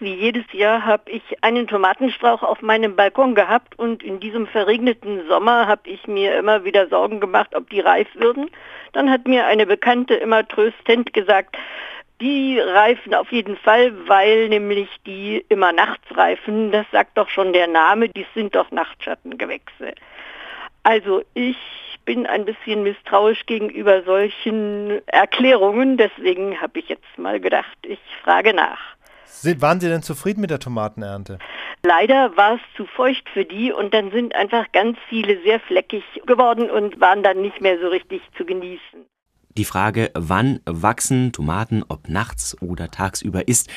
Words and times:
wie 0.00 0.14
jedes 0.14 0.44
Jahr 0.52 0.84
habe 0.84 1.10
ich 1.10 1.22
einen 1.42 1.66
Tomatenstrauch 1.66 2.42
auf 2.42 2.62
meinem 2.62 2.96
Balkon 2.96 3.34
gehabt 3.34 3.78
und 3.78 4.02
in 4.02 4.20
diesem 4.20 4.46
verregneten 4.46 5.26
Sommer 5.28 5.66
habe 5.66 5.88
ich 5.90 6.06
mir 6.06 6.36
immer 6.38 6.64
wieder 6.64 6.88
Sorgen 6.88 7.20
gemacht, 7.20 7.54
ob 7.54 7.68
die 7.70 7.80
reif 7.80 8.08
würden. 8.14 8.50
Dann 8.92 9.10
hat 9.10 9.26
mir 9.26 9.46
eine 9.46 9.66
Bekannte 9.66 10.14
immer 10.14 10.46
tröstend 10.46 11.12
gesagt, 11.12 11.56
die 12.20 12.58
reifen 12.58 13.14
auf 13.14 13.30
jeden 13.30 13.56
Fall, 13.56 13.92
weil 14.08 14.48
nämlich 14.48 14.88
die 15.06 15.44
immer 15.48 15.72
nachts 15.72 16.04
reifen. 16.16 16.72
Das 16.72 16.86
sagt 16.90 17.16
doch 17.16 17.28
schon 17.28 17.52
der 17.52 17.68
Name, 17.68 18.08
die 18.08 18.26
sind 18.34 18.54
doch 18.54 18.70
Nachtschattengewächse. 18.70 19.94
Also 20.82 21.22
ich 21.34 21.56
bin 22.04 22.26
ein 22.26 22.44
bisschen 22.44 22.82
misstrauisch 22.82 23.44
gegenüber 23.46 24.02
solchen 24.02 25.06
Erklärungen, 25.08 25.98
deswegen 25.98 26.60
habe 26.60 26.78
ich 26.78 26.88
jetzt 26.88 27.18
mal 27.18 27.38
gedacht, 27.38 27.76
ich 27.82 28.00
frage 28.24 28.54
nach. 28.54 28.97
Waren 29.58 29.80
Sie 29.80 29.88
denn 29.88 30.02
zufrieden 30.02 30.40
mit 30.40 30.50
der 30.50 30.58
Tomatenernte? 30.58 31.38
Leider 31.84 32.36
war 32.36 32.54
es 32.54 32.60
zu 32.76 32.86
feucht 32.86 33.28
für 33.32 33.44
die 33.44 33.72
und 33.72 33.94
dann 33.94 34.10
sind 34.10 34.34
einfach 34.34 34.70
ganz 34.72 34.98
viele 35.08 35.40
sehr 35.42 35.60
fleckig 35.60 36.02
geworden 36.26 36.70
und 36.70 37.00
waren 37.00 37.22
dann 37.22 37.40
nicht 37.40 37.60
mehr 37.60 37.78
so 37.80 37.88
richtig 37.88 38.20
zu 38.36 38.44
genießen. 38.44 39.06
Die 39.56 39.64
Frage, 39.64 40.10
wann 40.14 40.60
wachsen 40.66 41.32
Tomaten, 41.32 41.84
ob 41.88 42.08
nachts 42.08 42.60
oder 42.62 42.90
tagsüber, 42.90 43.48
ist 43.48 43.70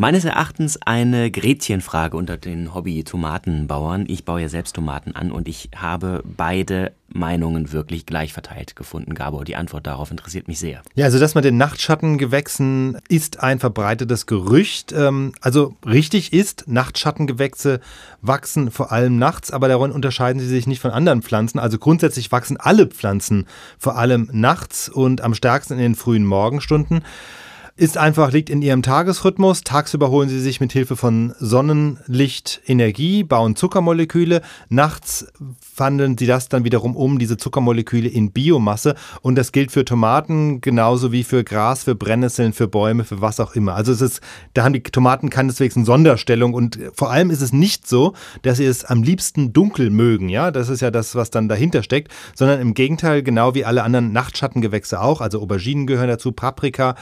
Meines 0.00 0.24
Erachtens 0.24 0.78
eine 0.80 1.30
Gretchenfrage 1.30 2.16
unter 2.16 2.38
den 2.38 2.72
Hobby-Tomatenbauern. 2.72 4.06
Ich 4.08 4.24
baue 4.24 4.40
ja 4.40 4.48
selbst 4.48 4.74
Tomaten 4.74 5.14
an 5.14 5.30
und 5.30 5.46
ich 5.46 5.68
habe 5.76 6.22
beide 6.24 6.92
Meinungen 7.08 7.70
wirklich 7.70 8.06
gleich 8.06 8.32
verteilt 8.32 8.76
gefunden. 8.76 9.12
Gabor, 9.12 9.44
die 9.44 9.56
Antwort 9.56 9.86
darauf 9.86 10.10
interessiert 10.10 10.48
mich 10.48 10.58
sehr. 10.58 10.80
Ja, 10.94 11.04
also 11.04 11.18
das 11.18 11.34
mit 11.34 11.44
den 11.44 11.58
Nachtschattengewächsen 11.58 12.96
ist 13.10 13.40
ein 13.40 13.58
verbreitetes 13.58 14.24
Gerücht. 14.24 14.92
Ähm, 14.92 15.34
also 15.42 15.76
richtig 15.84 16.32
ist, 16.32 16.64
Nachtschattengewächse 16.66 17.80
wachsen 18.22 18.70
vor 18.70 18.92
allem 18.92 19.18
nachts, 19.18 19.50
aber 19.50 19.68
darin 19.68 19.92
unterscheiden 19.92 20.40
sie 20.40 20.48
sich 20.48 20.66
nicht 20.66 20.80
von 20.80 20.92
anderen 20.92 21.20
Pflanzen. 21.20 21.58
Also 21.58 21.76
grundsätzlich 21.76 22.32
wachsen 22.32 22.56
alle 22.56 22.86
Pflanzen 22.86 23.46
vor 23.78 23.98
allem 23.98 24.30
nachts 24.32 24.88
und 24.88 25.20
am 25.20 25.34
stärksten 25.34 25.74
in 25.74 25.80
den 25.80 25.94
frühen 25.94 26.24
Morgenstunden 26.24 27.04
ist 27.80 27.96
einfach, 27.96 28.30
liegt 28.30 28.50
in 28.50 28.60
ihrem 28.60 28.82
Tagesrhythmus. 28.82 29.62
Tagsüber 29.62 30.10
holen 30.10 30.28
sie 30.28 30.38
sich 30.38 30.60
mit 30.60 30.70
Hilfe 30.70 30.96
von 30.96 31.32
Sonnenlicht 31.38 32.60
Energie, 32.66 33.24
bauen 33.24 33.56
Zuckermoleküle. 33.56 34.42
Nachts 34.68 35.26
wandeln 35.76 36.18
sie 36.18 36.26
das 36.26 36.50
dann 36.50 36.64
wiederum 36.64 36.94
um, 36.94 37.18
diese 37.18 37.38
Zuckermoleküle 37.38 38.06
in 38.06 38.32
Biomasse. 38.32 38.96
Und 39.22 39.36
das 39.36 39.50
gilt 39.50 39.72
für 39.72 39.86
Tomaten 39.86 40.60
genauso 40.60 41.10
wie 41.10 41.24
für 41.24 41.42
Gras, 41.42 41.84
für 41.84 41.94
Brennnesseln, 41.94 42.52
für 42.52 42.68
Bäume, 42.68 43.04
für 43.04 43.22
was 43.22 43.40
auch 43.40 43.54
immer. 43.54 43.76
Also 43.76 43.92
es 43.92 44.02
ist, 44.02 44.20
da 44.52 44.62
haben 44.62 44.74
die 44.74 44.82
Tomaten 44.82 45.30
keineswegs 45.30 45.74
eine 45.74 45.86
Sonderstellung. 45.86 46.52
Und 46.52 46.78
vor 46.92 47.10
allem 47.10 47.30
ist 47.30 47.40
es 47.40 47.54
nicht 47.54 47.88
so, 47.88 48.12
dass 48.42 48.58
sie 48.58 48.66
es 48.66 48.84
am 48.84 49.02
liebsten 49.02 49.54
dunkel 49.54 49.88
mögen. 49.88 50.28
Ja, 50.28 50.50
das 50.50 50.68
ist 50.68 50.82
ja 50.82 50.90
das, 50.90 51.14
was 51.14 51.30
dann 51.30 51.48
dahinter 51.48 51.82
steckt. 51.82 52.12
Sondern 52.34 52.60
im 52.60 52.74
Gegenteil, 52.74 53.22
genau 53.22 53.54
wie 53.54 53.64
alle 53.64 53.84
anderen 53.84 54.12
Nachtschattengewächse 54.12 55.00
auch. 55.00 55.22
Also 55.22 55.40
Auberginen 55.40 55.86
gehören 55.86 56.08
dazu, 56.08 56.32
Paprika, 56.32 56.94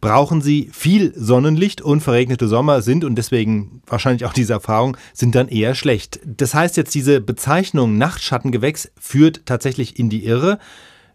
brauchen 0.00 0.23
brauchen 0.24 0.40
sie 0.40 0.70
viel 0.72 1.12
Sonnenlicht 1.14 1.82
und 1.82 2.00
verregnete 2.00 2.48
Sommer 2.48 2.80
sind 2.80 3.04
und 3.04 3.16
deswegen 3.16 3.82
wahrscheinlich 3.86 4.24
auch 4.24 4.32
diese 4.32 4.54
Erfahrung 4.54 4.96
sind 5.12 5.34
dann 5.34 5.48
eher 5.48 5.74
schlecht. 5.74 6.18
Das 6.24 6.54
heißt 6.54 6.78
jetzt, 6.78 6.94
diese 6.94 7.20
Bezeichnung 7.20 7.98
Nachtschattengewächs 7.98 8.90
führt 8.98 9.44
tatsächlich 9.44 9.98
in 9.98 10.08
die 10.08 10.24
Irre. 10.24 10.58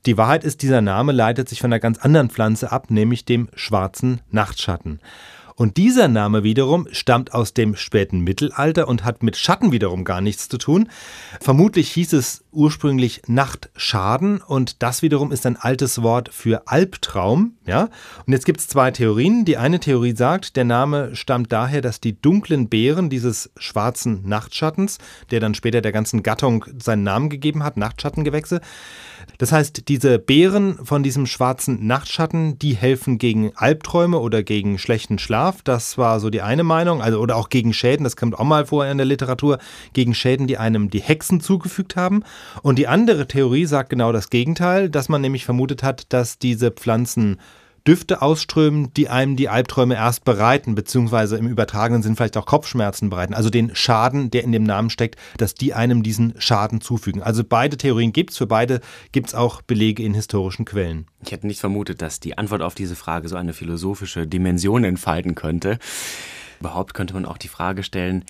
Die 0.06 0.16
Wahrheit 0.16 0.44
ist, 0.44 0.62
dieser 0.62 0.82
Name 0.82 1.12
leitet 1.12 1.50
sich 1.50 1.60
von 1.60 1.74
einer 1.74 1.80
ganz 1.80 1.98
anderen 1.98 2.30
Pflanze 2.30 2.72
ab, 2.72 2.92
nämlich 2.92 3.26
dem 3.26 3.50
schwarzen 3.56 4.22
Nachtschatten. 4.30 5.00
Und 5.60 5.76
dieser 5.76 6.08
Name 6.08 6.44
wiederum 6.44 6.88
stammt 6.90 7.34
aus 7.34 7.54
dem 7.54 7.76
späten 7.76 8.22
Mittelalter 8.22 8.88
und 8.88 9.04
hat 9.04 9.24
mit 9.24 9.36
Schatten 9.36 9.74
wiederum 9.74 10.06
gar 10.06 10.22
nichts 10.22 10.48
zu 10.48 10.58
tun. 10.58 10.88
Vermutlich 11.42 11.92
hieß 11.92 12.14
es 12.14 12.46
ursprünglich 12.54 13.24
Nachtschaden 13.28 14.42
und 14.42 14.82
das 14.82 15.02
wiederum 15.02 15.34
ist 15.34 15.46
ein 15.46 15.58
altes 15.58 16.02
Wort 16.02 16.30
für 16.34 16.70
Albtraum. 16.70 17.58
Ja? 17.66 17.90
Und 18.26 18.32
jetzt 18.32 18.46
gibt 18.46 18.62
es 18.62 18.70
zwei 18.70 18.92
Theorien. 18.92 19.44
Die 19.44 19.58
eine 19.58 19.82
Theorie 19.82 20.16
sagt, 20.16 20.56
der 20.56 20.64
Name 20.64 21.14
stammt 21.18 21.52
daher, 21.52 21.82
dass 21.82 22.00
die 22.00 22.20
dunklen 22.20 22.70
Beeren 22.70 23.10
dieses 23.10 23.52
schwarzen 23.58 24.22
Nachtschattens, 24.26 24.98
der 25.30 25.42
dann 25.42 25.56
später 25.56 25.82
der 25.82 25.92
ganzen 25.92 26.24
Gattung 26.24 26.64
seinen 26.82 27.04
Namen 27.04 27.30
gegeben 27.30 27.64
hat, 27.64 27.76
Nachtschattengewächse, 27.76 28.62
das 29.38 29.52
heißt, 29.52 29.88
diese 29.88 30.20
Beeren 30.20 30.86
von 30.86 31.04
diesem 31.04 31.26
schwarzen 31.26 31.86
Nachtschatten, 31.88 32.60
die 32.60 32.76
helfen 32.76 33.18
gegen 33.18 33.56
Albträume 33.56 34.20
oder 34.20 34.44
gegen 34.44 34.78
schlechten 34.78 35.20
Schlaf. 35.20 35.49
Das 35.64 35.98
war 35.98 36.20
so 36.20 36.30
die 36.30 36.42
eine 36.42 36.64
Meinung. 36.64 37.02
Also, 37.02 37.20
oder 37.20 37.36
auch 37.36 37.50
gegen 37.50 37.74
Schäden, 37.74 38.04
das 38.04 38.16
kommt 38.16 38.38
auch 38.38 38.44
mal 38.44 38.66
vor 38.66 38.86
in 38.86 38.98
der 38.98 39.06
Literatur, 39.06 39.60
gegen 39.94 40.14
Schäden, 40.14 40.48
die 40.48 40.58
einem 40.58 40.90
die 40.90 41.02
Hexen 41.02 41.42
zugefügt 41.42 41.96
haben. 41.96 42.24
Und 42.62 42.78
die 42.78 42.88
andere 42.88 43.28
Theorie 43.28 43.66
sagt 43.66 43.90
genau 43.90 44.12
das 44.12 44.30
Gegenteil, 44.30 44.90
dass 44.90 45.10
man 45.10 45.22
nämlich 45.22 45.46
vermutet 45.46 45.84
hat, 45.84 46.12
dass 46.14 46.40
diese 46.40 46.72
Pflanzen 46.72 47.40
Düfte 47.88 48.22
ausströmen, 48.22 48.94
die 48.94 49.10
einem 49.10 49.36
die 49.36 49.50
Albträume 49.50 49.96
erst 49.96 50.24
bereiten, 50.26 50.76
beziehungsweise 50.76 51.38
im 51.38 51.48
übertragenen 51.48 52.04
Sinn 52.04 52.16
vielleicht 52.16 52.38
auch 52.38 52.46
Kopfschmerzen 52.46 53.10
bereiten. 53.10 53.34
Also 53.34 53.50
den 53.50 53.76
Schaden, 53.76 54.32
der 54.32 54.44
in 54.44 54.52
dem 54.52 54.64
Namen 54.64 54.90
steckt, 54.90 55.20
dass 55.38 55.56
die 55.56 55.74
einem 55.74 56.04
diesen 56.04 56.34
Schaden 56.38 56.82
zufügen. 56.82 57.22
Also 57.22 57.44
beide 57.44 57.78
Theorien 57.78 58.14
gibt 58.14 58.32
es, 58.32 58.38
für 58.38 58.48
beide 58.48 58.82
gibt 59.12 59.30
es 59.30 59.36
auch 59.36 59.62
Belege 59.62 60.04
in 60.04 60.14
historischen 60.14 60.66
Quellen. 60.66 61.08
Ich 61.24 61.32
hätte 61.32 61.48
nicht 61.48 61.60
vermutet, 61.60 62.02
dass 62.02 62.20
die 62.20 62.38
Antwort 62.38 62.62
auf 62.62 62.76
diese 62.76 62.96
Frage 62.96 63.28
so 63.28 63.36
eine 63.36 63.54
philosophische 63.54 64.28
Dimension 64.28 64.84
entfalten 64.84 65.36
könnte. 65.36 65.80
Überhaupt 66.60 66.94
könnte 66.94 67.14
man 67.14 67.26
auch 67.26 67.38
die 67.38 67.48
Frage 67.48 67.84
stellen, 67.84 68.26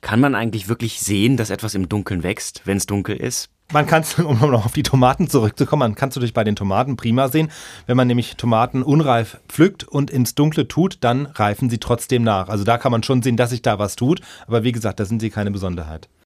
kann 0.00 0.20
man 0.20 0.34
eigentlich 0.34 0.68
wirklich 0.68 1.00
sehen, 1.00 1.36
dass 1.36 1.50
etwas 1.50 1.74
im 1.74 1.88
Dunkeln 1.88 2.22
wächst, 2.22 2.62
wenn 2.66 2.76
es 2.76 2.86
dunkel 2.86 3.16
ist? 3.16 3.48
Man 3.72 3.86
kann 3.86 4.02
es, 4.02 4.18
um 4.18 4.38
noch 4.38 4.66
auf 4.66 4.72
die 4.72 4.82
Tomaten 4.82 5.28
zurückzukommen, 5.28 5.80
man 5.80 5.94
kann 5.94 6.10
es 6.10 6.16
natürlich 6.16 6.34
bei 6.34 6.44
den 6.44 6.56
Tomaten 6.56 6.96
prima 6.96 7.28
sehen. 7.28 7.50
Wenn 7.86 7.96
man 7.96 8.06
nämlich 8.06 8.36
Tomaten 8.36 8.82
unreif 8.82 9.40
pflückt 9.48 9.84
und 9.84 10.10
ins 10.10 10.34
Dunkle 10.34 10.68
tut, 10.68 10.98
dann 11.00 11.26
reifen 11.26 11.70
sie 11.70 11.78
trotzdem 11.78 12.22
nach. 12.22 12.48
Also 12.48 12.64
da 12.64 12.78
kann 12.78 12.92
man 12.92 13.02
schon 13.02 13.22
sehen, 13.22 13.36
dass 13.36 13.50
sich 13.50 13.62
da 13.62 13.78
was 13.78 13.96
tut. 13.96 14.20
Aber 14.46 14.64
wie 14.64 14.72
gesagt, 14.72 15.00
da 15.00 15.04
sind 15.04 15.20
sie 15.20 15.30
keine 15.30 15.50
Besonderheit. 15.50 16.08